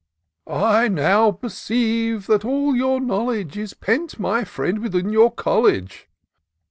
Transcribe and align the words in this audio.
"I 0.75 0.87
now 0.87 1.29
perceive 1.31 2.25
that 2.25 2.43
all 2.43 2.75
your 2.75 2.99
knowledge 2.99 3.55
Is 3.55 3.75
pent, 3.75 4.19
my 4.19 4.41
£riend, 4.41 4.79
within 4.81 5.11
your 5.11 5.29
college 5.29 6.09